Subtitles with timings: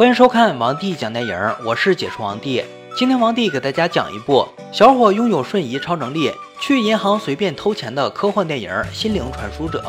[0.00, 2.64] 欢迎收看王帝讲电影，我是解说王帝。
[2.96, 9.84] 今天王帝给大家讲一部小伙拥有瞬移超能力，去银行随便偷钱的科幻电影《心灵传输者》。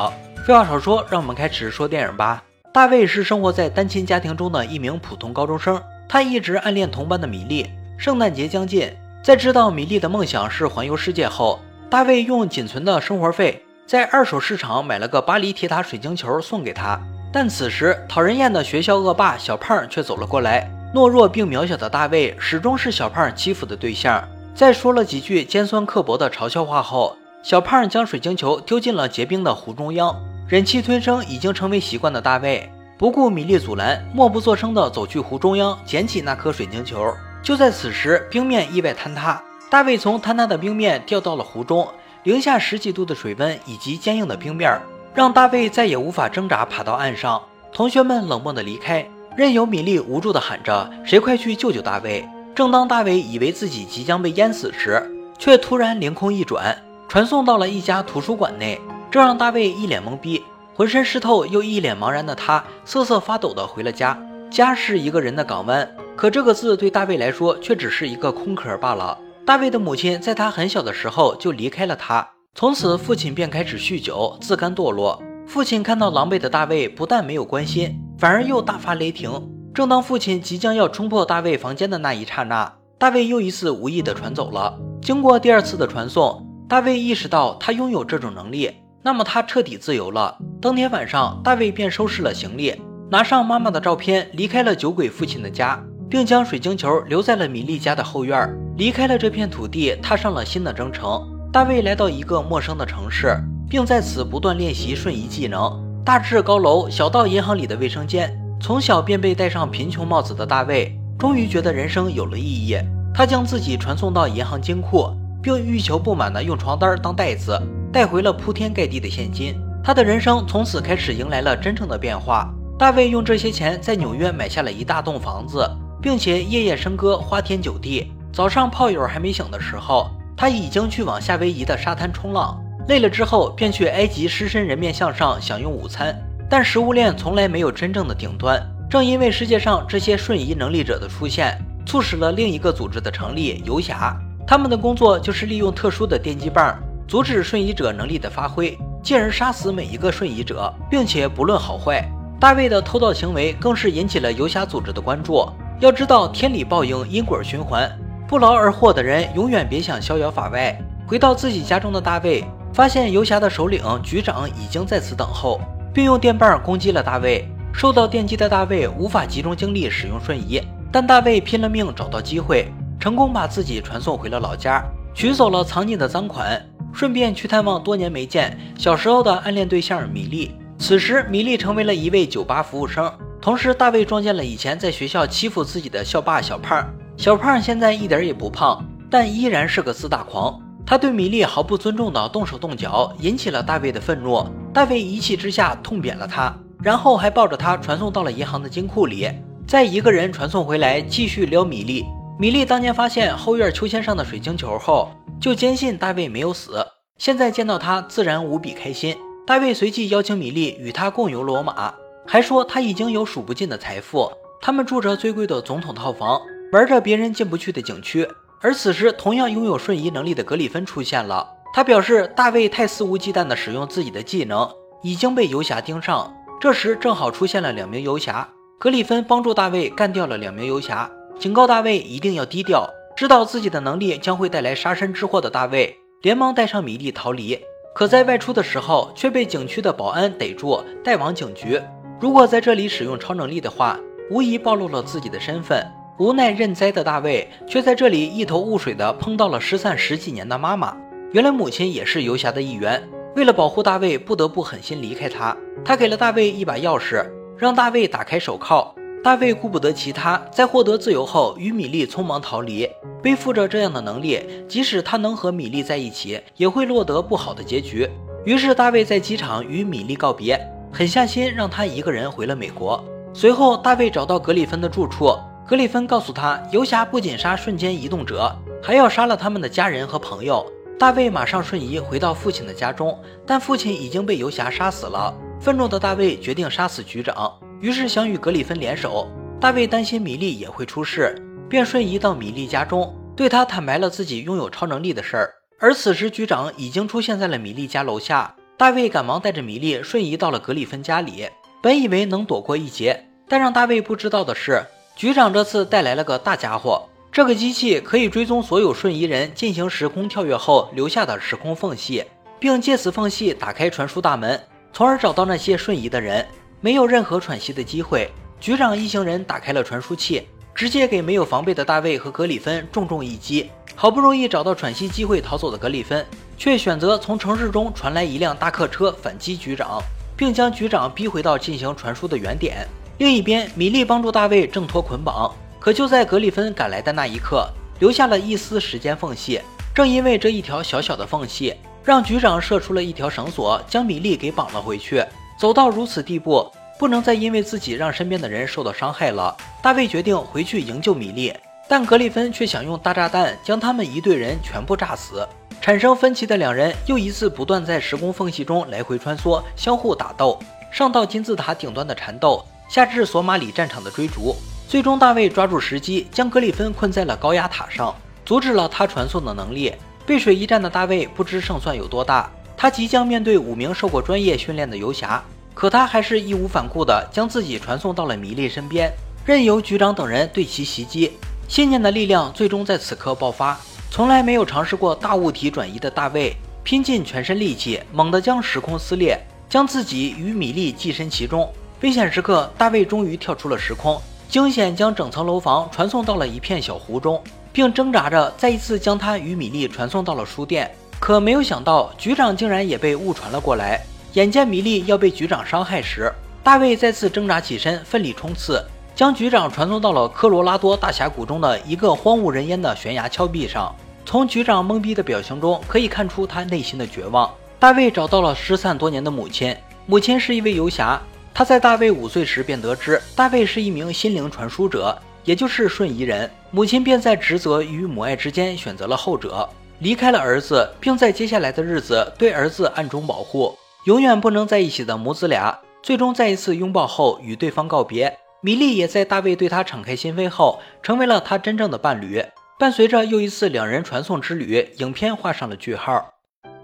[0.46, 2.44] 废话少说，让我们开始说电影吧。
[2.74, 7.70] 大卫是生活在单亲家庭中的一名普通高中生，他一直暗恋同班的米莉。
[7.96, 8.94] 圣诞节将近，
[9.24, 11.58] 在知道米莉的梦想是环游世界后，
[11.88, 17.00] 大卫用仅存的生活费在二手市场买了个巴黎铁塔水晶球送给她。
[17.32, 20.70] 但此时，讨人厌的学校恶霸小胖却走了过来。
[20.94, 24.22] 懦弱并渺小的大卫始终是小胖欺负的对象。
[24.54, 30.14] 在说了几句尖酸刻薄的嘲笑话后，小胖将水晶球丢进了结冰的湖中央。
[30.46, 37.10] 忍气吞声已经成为习惯的大卫，不顾米莉阻拦，默不作声地走去湖中央，捡起那颗水晶球。
[37.42, 41.88] 就在此时，冰面意外坍塌，大卫从坍塌的冰面掉到了湖中。
[42.24, 44.78] 零下十几度的水温以及坚硬的冰面。
[45.14, 55.02] 让大卫再也无法挣扎爬到岸上，同学们冷漠的离开，任由米莉无助的喊着：“谁快去救救大卫！”正当大卫以为自己即将被淹死时，
[55.38, 56.76] 却突然凌空一转，
[57.08, 60.42] 传送到了一家图书馆内，这让大卫一脸懵逼，
[60.74, 64.18] 浑身湿透又一脸茫然的他瑟瑟发抖的回了家。
[64.50, 69.18] 家是一个人的港湾，可这个字对大卫来说却只是一个空壳罢了。
[69.46, 72.28] 大卫的母亲在他很小的时候就离开了他。
[72.54, 75.20] 从此，父亲便开始酗酒，自甘堕落。
[75.46, 79.48] 父亲看到狼狈的大卫，不但没有关心，反而又大发雷霆。
[79.72, 84.78] 正当父亲即将要冲破大卫房间的那一刹那，大卫又一次无意的传走了。
[85.00, 88.70] 经过第二次的传送，大卫意识到他拥有这种能力，
[89.02, 90.36] 那么他彻底自由了。
[90.60, 92.80] 当天晚上，大卫便收拾了行李，
[93.10, 101.26] 拿上妈妈的照片，离开了酒鬼父亲的家，并将水晶球留在了米莉家的后院，离开了这片土地，踏上了新的征程。
[101.52, 103.36] 大卫来到一个陌生的城市，
[103.68, 105.78] 并在此不断练习瞬移技能。
[106.02, 112.78] 大至高楼，小到银行里的卫生间，从小便被戴上贫穷帽子的大卫，终于觉得人生有了意义。
[113.12, 115.10] 他将自己传送到银行金库，
[115.42, 117.60] 并欲求不满地用床单当袋子，
[117.92, 119.54] 带回了铺天盖地的现金。
[119.84, 122.50] 他的人生从此开始迎来了真正的变化。
[122.78, 125.70] 大卫用这些钱在纽约买下了一大栋房子，
[126.00, 128.10] 并且夜夜笙歌，花天酒地。
[128.32, 130.10] 早上炮友还没醒的时候。
[130.42, 136.20] 他已经去往夏威夷的沙滩冲浪，累了之后便去埃及狮身人面像上享用午餐。
[136.50, 138.60] 但食物链从来没有真正的顶端，
[138.90, 144.16] 正因为世界上这些瞬移能力者的出现，促使了另一个组织的成立——游侠。
[144.44, 146.76] 他们的工作就是利用特殊的电击棒
[147.06, 152.04] 阻止瞬移者能力的发挥，进而杀死每一个瞬移者，并且不论好坏。
[152.40, 155.48] 大卫的偷盗行为更是引起了游侠组织的关注。
[155.78, 157.88] 要知道，天理报应，因果循环。
[158.32, 160.74] 不劳而获的人永远别想逍遥法外。
[161.06, 165.60] 回到自己家中的大卫，发现游侠的首领局长已经在此等候，
[165.92, 167.46] 并用电棒攻击了大卫。
[167.74, 174.82] 受到电击的大卫无法集中精力使用瞬移，但大卫拼了命找到机会，成功把自己传送回了老家，
[175.12, 176.58] 取走了藏匿的赃款，
[176.90, 180.52] 顺便去探望多年没见小时候的暗恋对象米莉。
[180.78, 183.12] 此时，米莉成为了一位酒吧服务生，
[183.42, 186.82] 同时大卫撞见了以前在学校欺负自己的校霸小胖。
[187.22, 190.60] 小胖现在一点也不胖，但依然是个自大狂。
[190.84, 194.44] 他对米莉毫不尊重的动手动脚，引起了大卫的愤怒。
[194.74, 196.52] 大卫一气之下痛扁了他，
[196.82, 199.30] 然后还抱着他传送到了银行的金库里，
[199.68, 202.04] 再一个人传送回来，继续撩米莉。
[202.40, 205.08] 米莉当年发现后院秋千上的水晶球后，
[205.40, 206.84] 就坚信大卫没有死，
[207.18, 209.16] 现在见到他自然无比开心。
[209.46, 211.94] 大卫随即邀请米莉与他共游罗马，
[212.26, 214.28] 还说他已经有数不尽的财富，
[214.60, 216.40] 他们住着最贵的总统套房。
[216.72, 218.26] 玩着别人进不去的景区，
[218.62, 221.46] 而此时同样拥有瞬移能力的格里芬出现了。
[221.74, 224.66] 他表示大卫太肆无忌惮地使用自己的技能，
[225.02, 226.34] 已经被游侠盯上。
[226.58, 232.88] 这时正好出现了两名游侠，格里芬帮助大卫干掉了两名游侠，警告大卫一定要低调。
[233.14, 237.58] 知道自己的能力将会带来杀身之祸的大卫，连忙带上米莉逃离。
[237.94, 241.78] 可在外出的时候却被景区的保安逮住，带往警局。
[242.18, 244.00] 如果在这里使用超能力的话，
[244.30, 245.86] 无疑暴露了自己的身份。
[246.22, 250.96] 无奈认栽的大卫，却在这里一头雾水的碰到了失散十几年的妈妈。
[251.32, 253.02] 原来母亲也是游侠的一员，
[253.34, 255.56] 为了保护大卫，不得不狠心离开他。
[255.84, 257.26] 他给了大卫一把钥匙，
[257.58, 258.94] 让大卫打开手铐。
[259.24, 262.88] 大卫顾不得其他，在获得自由后，与米莉匆忙逃离。
[263.20, 268.08] 背负着这样的能力，即使他能和米莉在一起，也会落得不好的结局。
[268.44, 270.56] 于是大卫在机场与米莉告别，
[270.92, 273.04] 狠下心让他一个人回了美国。
[273.34, 275.36] 随后，大卫找到格里芬的住处。
[275.72, 280.70] 格里芬告诉他，游侠不仅杀瞬间移动者，还要杀了他们的家人和朋友。
[280.98, 285.34] 大卫马上瞬移回到父亲的家中，但父亲已经被游侠杀死了。
[285.58, 289.26] 愤怒的大卫决定杀死局长，于是想与格里芬联手。
[289.58, 291.34] 大卫担心米莉也会出事，
[291.70, 295.54] 便瞬移到米莉家中，对她坦白了自己拥有超能力的事儿。
[295.80, 301.48] 而此时局长已经出现在了米莉家楼下，大卫赶忙带着米莉瞬移到了格里芬家里，
[301.80, 304.84] 本以为能躲过一劫，但让大卫不知道的是，
[305.14, 307.08] 局长这次带来了个大家伙。
[307.30, 312.24] 这个机器可以追踪所有瞬移人进行时空跳跃后留下的时空缝隙，
[312.58, 314.60] 并借此缝隙打开传输大门，
[314.92, 316.46] 从而找到那些瞬移的人。
[316.80, 318.30] 没有任何喘息的机会，
[318.60, 323.70] 局长一行人打开了传输器，直接给没有防备的大卫和格里芬重重一击。
[323.94, 326.26] 好不容易找到喘息机会逃走的格里芬，
[326.58, 330.02] 却选择从城市中传来一辆大客车反击局长，
[330.36, 332.86] 并将局长逼回到进行传输的原点。
[333.22, 335.48] 另一边，米莉帮助大卫挣脱捆绑。
[335.78, 337.68] 可就在格里芬赶来的那一刻，
[338.00, 339.60] 留下了一丝时间缝隙。
[339.94, 341.72] 正因为这一条小小的缝隙，
[342.02, 345.24] 让局长射出了一条绳索，将米莉给绑了回去。
[345.56, 349.56] 走到如此地步，不能再因为自己让身边的人受到伤害了。
[349.80, 351.54] 大卫决定回去营救米莉，
[351.86, 355.46] 但格里芬却想用大炸弹将他们一队人全部炸死。
[355.80, 360.58] 产生分歧的两人又一次不断在时空缝隙中来回穿梭，相互打斗，
[360.90, 364.54] 上到金字塔顶端的缠斗，下至索马里战场的追逐。
[364.86, 369.94] 最终，大卫抓住时机，将格里芬困在了高压塔上，阻止了他传送的能力。
[370.26, 375.42] 背水一战的大卫不知胜算有多大，他即将面对五名受过专业训练的游侠，
[375.72, 379.10] 可他还是义无反顾地将自己传送到了米莉身边，
[379.46, 381.32] 任由局长等人对其袭击。
[381.68, 383.80] 信念的力量最终在此刻爆发。
[384.10, 386.54] 从来没有尝试过大物体转移的大卫，
[386.84, 391.72] 拼尽全身力气，猛地将时空撕裂，将自己与米莉寄身其中。
[392.02, 394.20] 危险时刻，大卫终于跳出了时空。
[394.48, 397.40] 惊险将整层楼房传送到了一片小湖中，
[397.72, 400.92] 并挣扎着再一次将他与米莉传送到了书店。
[401.20, 404.00] 可没有想到，局长竟然也被误传了过来。
[404.32, 406.32] 眼见米莉要被局长伤害时，
[406.64, 408.84] 大卫再次挣扎起身，奋力冲刺，
[409.14, 413.94] 将局长传送到了科罗拉多大峡谷中的一个荒无人烟的悬崖峭壁上。
[414.26, 417.48] 从局长懵逼的表情中可以看出他内心的绝望。
[417.78, 419.76] 大卫找到了失散多年的母亲，
[420.06, 421.20] 母亲是一位游侠。
[421.54, 426.50] 他在大卫五岁时便得知大卫是一名心灵传输者，也就是瞬移人。
[426.70, 429.68] 母亲便在职责与母爱之间选择了后者，
[429.98, 433.76] 离开了儿子，并在接下来的日子对儿子暗中保护。
[434.06, 438.36] 永远不能在一起的母子俩，最终在一次拥抱后与对方告别。
[438.62, 442.42] 米莉也在大卫对他敞开心扉后，成为了他真正的伴侣。
[442.78, 446.32] 伴随着又一次两人传送之旅，影片画上了句号。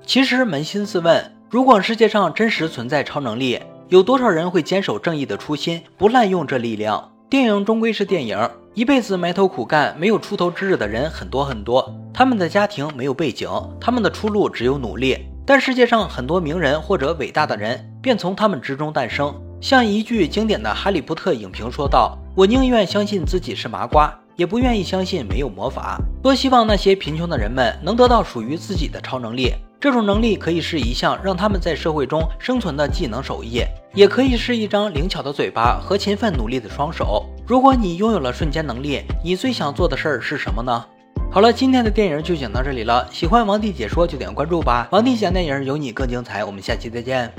[0.04, 7.10] 其实扪心自问，如果世界上真实存在超能力，有多少人会坚守正义的初心，不滥用这力量？
[7.30, 11.90] 电影终归是电影，一辈子埋头苦干、没有出头之日的人很多很多。
[12.12, 13.48] 他们的家庭没有背景，
[13.80, 15.16] 他们的出路只有努力。
[15.46, 19.34] 但世界上很多名人或者伟大的人，便从他们之中诞生。
[19.58, 29.54] 像一句经典的《哈利波特》影评说道：“我宁愿相信自己是麻瓜，也不愿意相信没有魔法。”多希望那些贫穷的人们能得到属于自己的超能力。
[29.80, 33.62] 这种能力可以是一项让他们在社会中生存的技能手艺，
[33.94, 37.24] 也可以是一张灵巧的嘴巴和勤奋努力的双手。
[37.46, 40.84] 如果你拥有了瞬间能力，你最想做的事儿是什么呢？
[41.30, 43.06] 好了，今天的电影就讲到这里了。
[43.12, 46.44] 喜欢王帝解说就点关注吧，王帝讲电影有你更精彩。
[46.44, 47.32] 我们下期再见。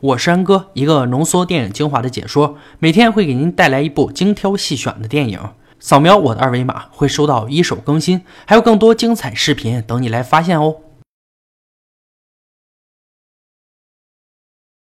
[0.00, 5.40] 我是安哥，一个浓缩电影精华的解说，每天会给您带来一部精挑细选的电影。
[5.80, 10.76] 扫描我的二维码会收到一手更新，还有更多精彩视频等你来发现哦。